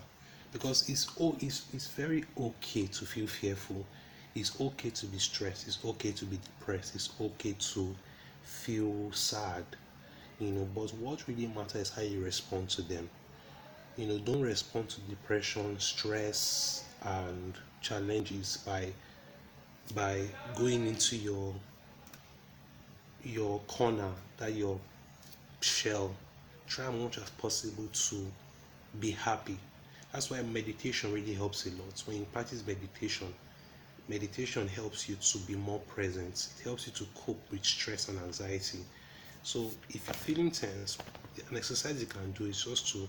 Because 0.55 0.89
it's 0.89 1.09
oh 1.21 1.37
it's, 1.41 1.67
it's 1.75 1.89
very 1.89 2.25
okay 2.39 2.87
to 2.87 3.05
feel 3.05 3.27
fearful. 3.27 3.85
It's 4.37 4.59
okay 4.61 4.91
to 4.91 5.07
be 5.07 5.19
stressed. 5.19 5.67
It's 5.67 5.85
okay 5.85 6.13
to 6.13 6.25
be 6.25 6.39
depressed. 6.39 6.95
It's 6.95 7.11
okay 7.21 7.57
to 7.73 7.95
feel 8.45 9.11
sad. 9.11 9.65
You 10.39 10.53
know, 10.53 10.69
but 10.73 10.95
what 10.95 11.27
really 11.27 11.49
matters 11.49 11.89
is 11.89 11.91
how 11.91 12.03
you 12.03 12.21
respond 12.21 12.69
to 12.71 12.83
them. 12.83 13.11
You 13.97 14.07
know, 14.07 14.19
don't 14.19 14.43
respond 14.43 14.91
to 14.91 15.01
depression, 15.03 15.81
stress, 15.81 16.85
and 17.03 17.55
challenges 17.81 18.59
by 18.59 18.93
by 19.93 20.23
going 20.55 20.87
into 20.87 21.17
your 21.17 21.53
your 23.25 23.59
corner 23.67 24.13
that 24.37 24.55
your 24.55 24.79
shell 25.61 26.15
try 26.69 26.87
as 26.87 26.95
much 26.95 27.19
as 27.19 27.29
possible 27.31 27.89
to 27.93 28.25
be 29.01 29.11
happy 29.11 29.59
that's 30.15 30.31
why 30.31 30.41
meditation 30.41 31.13
really 31.13 31.35
helps 31.35 31.67
a 31.67 31.71
lot 31.71 32.03
when 32.07 32.17
you 32.17 32.25
practice 32.33 32.67
meditation 32.67 33.29
meditation 34.09 34.67
helps 34.67 35.09
you 35.09 35.17
to 35.17 35.37
be 35.41 35.55
more 35.55 35.81
present 35.81 36.49
it 36.59 36.65
helps 36.65 36.87
you 36.87 36.93
to 36.95 37.05
cope 37.15 37.41
with 37.51 37.63
stress 37.63 38.09
and 38.09 38.19
anxiety 38.21 38.79
so 39.43 39.71
if 39.91 40.07
you're 40.07 40.15
feeling 40.15 40.51
tense 40.51 40.97
an 41.51 41.57
exercise 41.59 42.01
you 42.01 42.07
can 42.07 42.31
do 42.33 42.45
is 42.47 42.65
just 42.65 42.91
to 42.91 43.07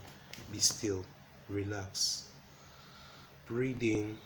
be 0.51 0.59
still 0.59 1.05
relax 1.47 2.25
breathe 3.47 3.81
in 3.81 4.17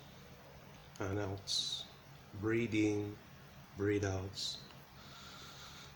and 1.01 1.19
out 1.19 1.83
breathe 2.41 2.73
in, 2.73 3.15
breathe 3.77 4.05
out. 4.05 4.55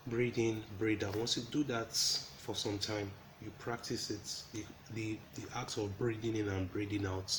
Breathe 0.06 0.38
in, 0.38 0.62
breathe 0.78 1.02
out. 1.02 1.16
Once 1.16 1.36
you 1.36 1.42
do 1.50 1.64
that 1.64 1.94
for 2.38 2.54
some 2.54 2.78
time, 2.78 3.10
you 3.44 3.50
practice 3.58 4.10
it, 4.10 4.42
the, 4.52 4.64
the, 4.94 5.18
the 5.34 5.58
act 5.58 5.76
of 5.76 5.96
breathing 5.98 6.36
in 6.36 6.48
and 6.48 6.72
breathing 6.72 7.06
out, 7.06 7.38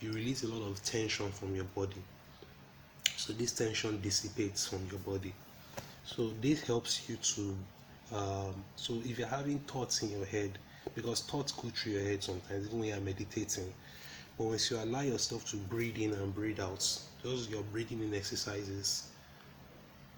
you 0.00 0.12
release 0.12 0.42
a 0.44 0.48
lot 0.48 0.68
of 0.68 0.82
tension 0.84 1.30
from 1.32 1.54
your 1.54 1.64
body. 1.64 2.02
So 3.16 3.32
this 3.32 3.52
tension 3.52 4.00
dissipates 4.00 4.66
from 4.68 4.86
your 4.90 5.00
body. 5.00 5.32
So 6.04 6.30
this 6.40 6.62
helps 6.62 7.08
you 7.08 7.16
to. 7.16 7.56
Um, 8.14 8.54
so 8.76 9.00
if 9.04 9.18
you're 9.18 9.26
having 9.26 9.58
thoughts 9.60 10.02
in 10.02 10.10
your 10.10 10.26
head, 10.26 10.58
because 10.94 11.22
thoughts 11.22 11.50
go 11.52 11.68
through 11.70 11.92
your 11.92 12.02
head 12.02 12.22
sometimes, 12.22 12.66
even 12.66 12.78
when 12.78 12.88
you're 12.88 13.00
meditating, 13.00 13.72
but 14.38 14.44
once 14.44 14.70
you 14.70 14.76
allow 14.76 15.00
yourself 15.00 15.48
to 15.50 15.56
breathe 15.56 15.96
in 15.96 16.12
and 16.12 16.34
breathe 16.34 16.60
out, 16.60 16.86
those 17.22 17.48
your 17.48 17.62
breathing 17.72 18.02
in 18.02 18.14
exercises, 18.14 19.08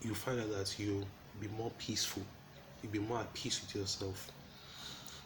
you 0.03 0.15
find 0.15 0.41
out 0.41 0.51
that 0.51 0.79
you'll 0.79 1.07
be 1.41 1.49
more 1.57 1.71
peaceful. 1.79 2.23
You'll 2.83 2.93
be 2.93 2.99
more 2.99 3.21
at 3.21 3.33
peace 3.33 3.61
with 3.61 3.75
yourself. 3.75 4.31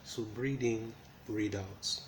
So 0.05 0.23
breathe 0.23 0.63
in, 0.63 0.93
breathe 1.27 1.57
out. 1.57 2.01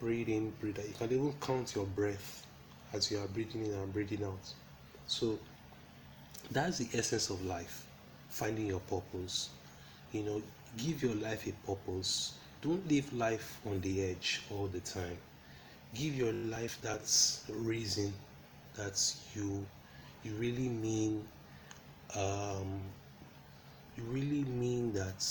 Breathe 0.00 0.28
in, 0.28 0.50
breathe 0.60 0.78
out. 0.78 0.86
You 0.88 0.94
can 0.94 1.12
even 1.12 1.34
count 1.40 1.74
your 1.74 1.86
breath 1.86 2.46
as 2.92 3.10
you 3.10 3.18
are 3.20 3.26
breathing 3.28 3.66
in 3.66 3.72
and 3.74 3.92
breathing 3.92 4.24
out. 4.24 4.54
So 5.06 5.38
that's 6.50 6.78
the 6.78 6.88
essence 6.98 7.30
of 7.30 7.44
life. 7.44 7.86
Finding 8.28 8.66
your 8.66 8.80
purpose. 8.80 9.50
You 10.12 10.22
know, 10.22 10.42
give 10.76 11.02
your 11.02 11.14
life 11.14 11.46
a 11.46 11.52
purpose. 11.66 12.34
don't 12.62 12.86
live 12.88 13.12
life 13.12 13.60
on 13.66 13.80
the 13.82 14.02
edge 14.04 14.42
all 14.50 14.66
the 14.68 14.80
time. 14.80 15.18
Give 15.94 16.14
your 16.14 16.32
life 16.32 16.78
that 16.82 17.02
reason 17.48 18.12
that 18.76 18.98
you 19.34 19.66
you 20.24 20.34
really 20.36 20.68
mean 20.68 21.24
um, 22.14 22.80
you 23.96 24.02
really 24.04 24.44
mean 24.44 24.92
that 24.92 25.24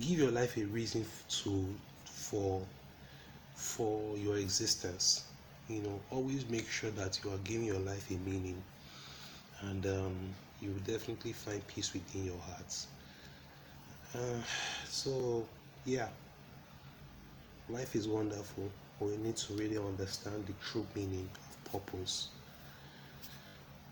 give 0.00 0.18
your 0.18 0.30
life 0.30 0.56
a 0.56 0.64
reason 0.64 1.04
to 1.28 1.66
for 2.04 2.62
for 3.54 4.16
your 4.16 4.36
existence. 4.36 5.24
You 5.68 5.82
know 5.82 6.00
always 6.10 6.48
make 6.48 6.68
sure 6.68 6.90
that 6.92 7.20
you 7.22 7.30
are 7.30 7.38
giving 7.38 7.66
your 7.66 7.78
life 7.80 8.10
a 8.10 8.14
meaning. 8.28 8.62
And 9.62 9.84
um, 9.86 10.16
you 10.60 10.70
will 10.70 10.92
definitely 10.92 11.32
find 11.32 11.66
peace 11.66 11.92
within 11.92 12.24
your 12.24 12.38
heart. 12.38 12.76
Uh, 14.14 14.42
so 14.88 15.46
yeah. 15.84 16.08
Life 17.68 17.94
is 17.94 18.08
wonderful 18.08 18.68
but 18.98 19.08
we 19.08 19.16
need 19.16 19.36
to 19.36 19.54
really 19.54 19.78
understand 19.78 20.46
the 20.46 20.52
true 20.64 20.86
meaning 20.94 21.28
of 21.48 21.72
purpose. 21.72 22.28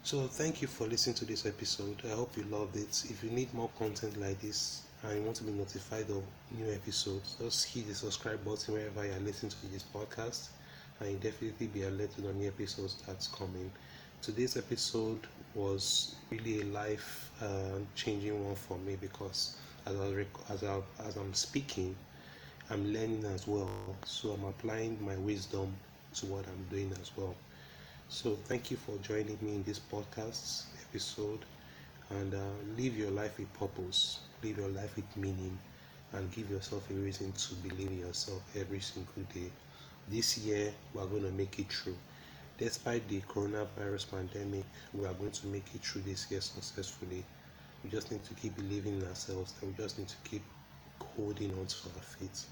So 0.03 0.27
thank 0.27 0.61
you 0.63 0.69
for 0.69 0.87
listening 0.87 1.17
to 1.17 1.25
this 1.25 1.47
episode. 1.47 2.03
I 2.05 2.15
hope 2.15 2.37
you 2.37 2.45
loved 2.45 2.77
it. 2.77 3.05
If 3.09 3.23
you 3.23 3.31
need 3.31 3.53
more 3.55 3.71
content 3.79 4.21
like 4.21 4.41
this 4.41 4.83
and 5.03 5.19
you 5.19 5.23
want 5.23 5.37
to 5.37 5.45
be 5.45 5.53
notified 5.53 6.11
of 6.11 6.23
new 6.57 6.73
episodes. 6.73 7.37
Just 7.41 7.67
hit 7.69 7.87
the 7.89 7.95
subscribe 7.95 8.45
button 8.45 8.75
wherever 8.75 9.05
you're 9.07 9.21
listening 9.21 9.53
to 9.53 9.67
this 9.73 9.85
podcast 9.95 10.49
and 11.01 11.11
you'll 11.11 11.21
definitely 11.21 11.69
be 11.69 11.83
alerted 11.85 12.27
on 12.27 12.39
new 12.39 12.49
episodes 12.49 13.03
that's 13.07 13.29
coming. 13.29 13.71
Today's 14.23 14.57
episode 14.57 15.21
was 15.55 16.17
really 16.31 16.63
a 16.63 16.65
life 16.67 17.31
uh, 17.41 17.79
changing 17.95 18.45
one 18.45 18.57
for 18.57 18.79
me 18.79 18.97
because 19.01 19.57
as 19.87 19.99
I, 19.99 20.11
rec- 20.11 20.51
as, 20.51 20.65
I, 20.65 20.81
as 21.07 21.17
I'm 21.17 21.33
speaking 21.35 21.95
I'm 22.71 22.93
learning 22.93 23.25
as 23.35 23.47
well. 23.47 23.71
So 24.05 24.31
I'm 24.33 24.45
applying 24.45 25.03
my 25.03 25.17
wisdom 25.17 25.73
to 26.17 26.27
what 26.27 26.45
I'm 26.47 26.65
doing 26.71 26.93
as 27.01 27.11
well. 27.17 27.35
So 28.11 28.37
thank 28.45 28.71
you 28.71 28.77
for 28.77 28.97
joining 28.99 29.39
me 29.41 29.55
in 29.55 29.63
this 29.65 29.81
podcast 29.81 30.65
episode 30.83 31.41
and 32.11 32.35
uh, 32.35 32.39
live 32.77 32.97
your 32.97 33.11
life 33.11 33.39
with 33.39 33.53
purpose 33.55 34.21
live 34.43 34.59
your 34.59 34.69
life 34.69 34.95
with 34.97 35.17
meaning 35.17 35.59
and 36.13 36.31
give 36.33 36.51
yourself 36.51 36.89
a 36.91 36.95
reason 36.95 37.33
to 37.33 37.55
believe 37.57 37.89
in 37.89 37.99
yourself 37.99 38.43
every 38.57 38.81
single 38.81 39.23
day. 39.35 39.51
This 40.09 40.39
year 40.39 40.73
we 40.95 41.01
are 41.01 41.07
going 41.07 41.25
to 41.25 41.31
make 41.33 41.59
it 41.59 41.73
through. 41.73 41.97
Despite 42.59 43.07
the 43.09 43.21
coronavirus 43.23 44.11
pandemic 44.11 44.65
we 44.95 45.07
are 45.07 45.15
going 45.15 45.33
to 45.33 45.47
make 45.49 45.67
it 45.75 45.83
through 45.83 46.03
this 46.03 46.31
year 46.31 46.41
successfully. 46.41 47.25
We 47.85 47.91
just 47.91 48.11
need 48.11 48.25
to 48.25 48.35
keep 48.35 48.57
believing 48.57 49.01
in 49.01 49.09
ourselves 49.09 49.55
and 49.61 49.71
we 49.71 49.83
just 49.83 49.99
need 49.99 50.09
to 50.09 50.17
keep 50.29 50.43
holding 51.17 51.51
on 51.53 51.67
to 51.67 51.77
our 51.95 52.03
faith. 52.03 52.47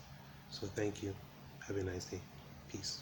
So 0.51 0.67
thank 0.67 1.03
you. 1.03 1.15
Have 1.67 1.77
a 1.77 1.83
nice 1.83 2.05
day. 2.05 2.21
Peace 2.71 3.01